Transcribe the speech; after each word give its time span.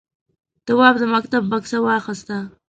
تواب 0.65 0.95
د 1.01 1.03
مکتب 1.15 1.43
بکسه 1.51 1.77
واخیسته. 1.81 2.37